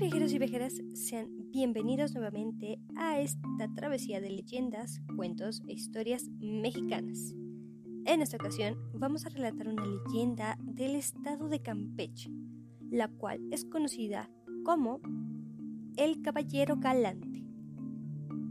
[0.00, 7.34] viajeros y viajeras, sean bienvenidos nuevamente a esta travesía de leyendas, cuentos e historias mexicanas.
[8.06, 12.30] En esta ocasión vamos a relatar una leyenda del estado de Campeche,
[12.90, 14.30] la cual es conocida
[14.64, 15.02] como
[15.98, 17.44] el Caballero Galante.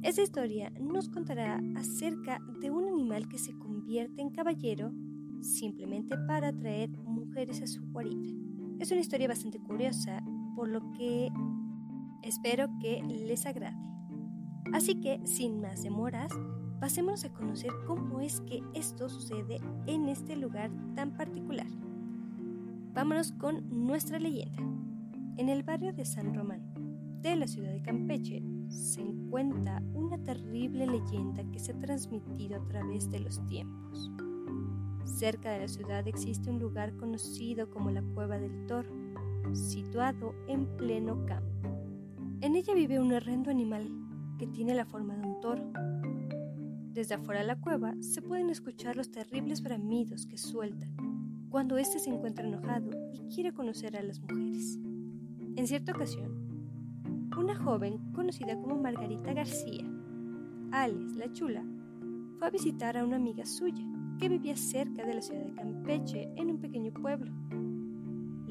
[0.04, 4.94] Esta historia nos contará acerca de un animal que se convierte en caballero
[5.42, 8.38] simplemente para atraer mujeres a su guarida.
[8.78, 10.24] Es una historia bastante curiosa
[10.60, 11.32] por lo que
[12.22, 13.78] espero que les agrade.
[14.74, 16.34] Así que, sin más demoras,
[16.82, 21.70] pasemos a conocer cómo es que esto sucede en este lugar tan particular.
[22.94, 24.62] Vámonos con nuestra leyenda.
[25.38, 26.74] En el barrio de San Román,
[27.22, 32.68] de la ciudad de Campeche, se encuentra una terrible leyenda que se ha transmitido a
[32.68, 34.12] través de los tiempos.
[35.06, 38.90] Cerca de la ciudad existe un lugar conocido como la Cueva del Toro,
[39.54, 41.70] situado en pleno campo.
[42.42, 43.90] En ella vive un horrendo animal
[44.38, 45.72] que tiene la forma de un toro.
[46.94, 50.88] Desde afuera de la cueva se pueden escuchar los terribles bramidos que suelta
[51.50, 54.78] cuando éste se encuentra enojado y quiere conocer a las mujeres.
[55.56, 56.50] En cierta ocasión,
[57.40, 59.86] una joven conocida como Margarita García,
[60.72, 61.64] alias La Chula,
[62.38, 63.84] fue a visitar a una amiga suya
[64.20, 67.32] que vivía cerca de la ciudad de Campeche en un pequeño pueblo.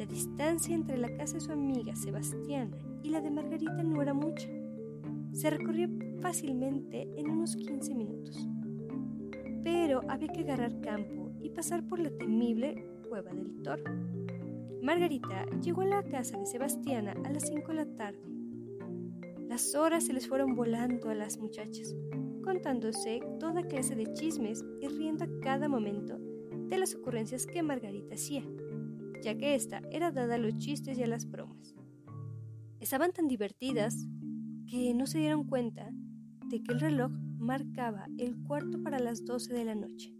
[0.09, 4.49] Distancia entre la casa de su amiga Sebastiana y la de Margarita no era mucha.
[5.33, 5.89] Se recorrió
[6.21, 8.49] fácilmente en unos 15 minutos.
[9.63, 13.85] Pero había que agarrar campo y pasar por la temible cueva del toro.
[14.83, 18.23] Margarita llegó a la casa de Sebastiana a las 5 de la tarde.
[19.47, 21.95] Las horas se les fueron volando a las muchachas,
[22.43, 26.19] contándose toda clase de chismes y riendo a cada momento
[26.69, 28.43] de las ocurrencias que Margarita hacía
[29.23, 31.75] ya que ésta era dada a los chistes y a las bromas.
[32.81, 34.07] Estaban tan divertidas
[34.67, 35.91] que no se dieron cuenta
[36.47, 40.15] de que el reloj marcaba el cuarto para las doce de la noche.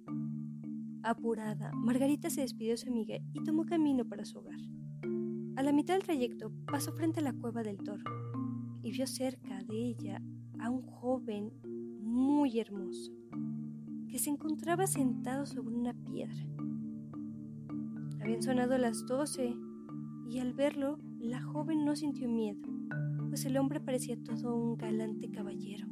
[1.03, 4.59] Apurada, Margarita se despidió de su amiga y tomó camino para su hogar.
[5.57, 8.05] A la mitad del trayecto pasó frente a la cueva del toro
[8.83, 10.23] y vio cerca de ella
[10.61, 11.53] a un joven
[12.01, 13.13] muy hermoso
[14.09, 16.58] que se encontraba sentado sobre una piedra.
[18.21, 19.55] Habían sonado las doce
[20.29, 22.61] y al verlo la joven no sintió miedo,
[23.29, 25.87] pues el hombre parecía todo un galante caballero.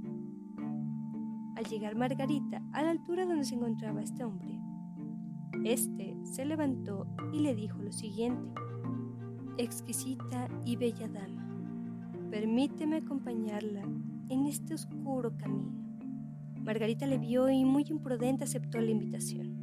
[1.56, 4.60] Al llegar Margarita a la altura donde se encontraba este hombre,
[5.64, 8.52] este se levantó y le dijo lo siguiente:
[9.58, 11.48] Exquisita y bella dama,
[12.30, 13.82] permíteme acompañarla
[14.28, 15.72] en este oscuro camino.
[16.60, 19.56] Margarita le vio y muy imprudente aceptó la invitación.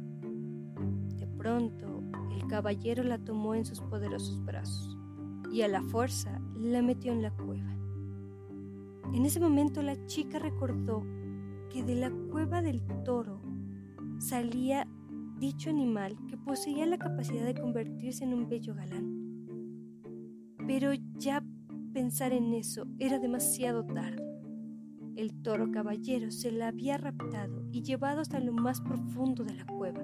[1.16, 2.02] De pronto,
[2.34, 4.98] el caballero la tomó en sus poderosos brazos
[5.52, 7.76] y a la fuerza la metió en la cueva.
[9.12, 11.04] En ese momento la chica recordó
[11.70, 13.40] que de la cueva del toro
[14.18, 14.88] salía
[15.38, 19.94] dicho animal que poseía la capacidad de convertirse en un bello galán.
[20.66, 21.44] Pero ya
[21.92, 24.24] pensar en eso era demasiado tarde.
[25.14, 29.66] El toro caballero se la había raptado y llevado hasta lo más profundo de la
[29.66, 30.02] cueva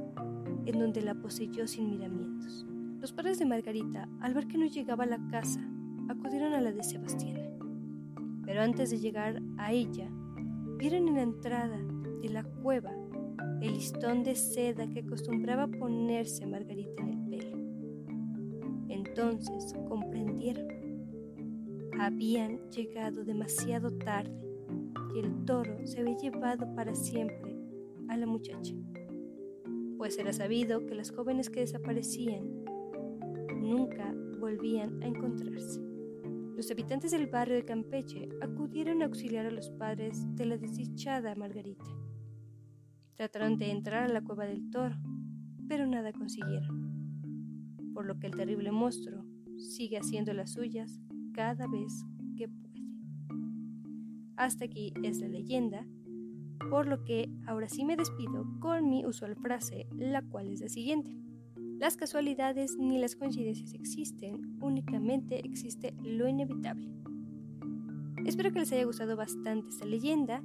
[0.67, 2.67] en donde la poseyó sin miramientos.
[3.01, 5.61] Los padres de Margarita, al ver que no llegaba a la casa,
[6.09, 7.49] acudieron a la de Sebastiana.
[8.45, 10.09] Pero antes de llegar a ella,
[10.77, 11.79] vieron en la entrada
[12.23, 12.93] de la cueva
[13.61, 17.59] el listón de seda que acostumbraba ponerse Margarita en el pelo.
[18.89, 20.69] Entonces comprendieron.
[21.99, 24.33] Habían llegado demasiado tarde
[25.15, 27.55] y el toro se había llevado para siempre
[28.09, 28.75] a la muchacha
[30.01, 32.65] pues era sabido que las jóvenes que desaparecían
[33.61, 35.79] nunca volvían a encontrarse.
[36.57, 41.35] Los habitantes del barrio de Campeche acudieron a auxiliar a los padres de la desdichada
[41.35, 41.85] Margarita.
[43.15, 44.97] Trataron de entrar a la cueva del toro,
[45.69, 49.27] pero nada consiguieron, por lo que el terrible monstruo
[49.59, 50.99] sigue haciendo las suyas
[51.35, 51.93] cada vez
[52.39, 52.81] que puede.
[54.37, 55.87] Hasta aquí es la leyenda
[56.69, 60.69] por lo que ahora sí me despido con mi usual frase, la cual es la
[60.69, 61.17] siguiente.
[61.79, 66.93] Las casualidades ni las coincidencias existen, únicamente existe lo inevitable.
[68.27, 70.43] Espero que les haya gustado bastante esta leyenda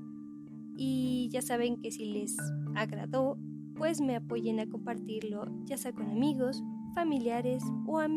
[0.78, 2.38] y ya saben que si les
[2.76, 3.38] agradó,
[3.76, 6.64] pues me apoyen a compartirlo, ya sea con amigos,
[6.94, 8.08] familiares o a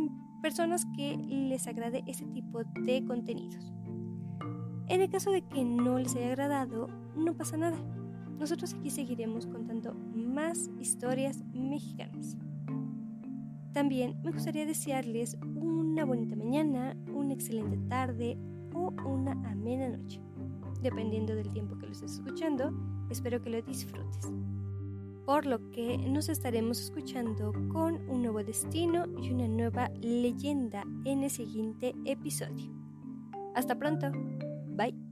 [0.40, 3.72] personas que les agrade este tipo de contenidos.
[4.88, 7.76] En el caso de que no les haya agradado, no pasa nada.
[8.38, 12.36] Nosotros aquí seguiremos contando más historias mexicanas.
[13.72, 18.38] También me gustaría desearles una bonita mañana, una excelente tarde
[18.72, 20.20] o una amena noche.
[20.82, 22.72] Dependiendo del tiempo que lo estés escuchando,
[23.10, 24.32] espero que lo disfrutes.
[25.26, 31.24] Por lo que nos estaremos escuchando con un nuevo destino y una nueva leyenda en
[31.24, 32.72] el siguiente episodio.
[33.54, 34.10] Hasta pronto.
[34.78, 35.07] Bye.